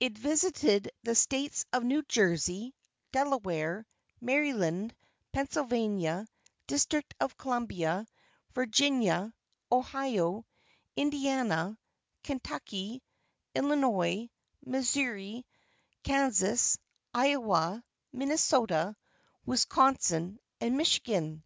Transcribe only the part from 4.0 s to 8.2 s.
Maryland, Pennsylvania, District of Columbia,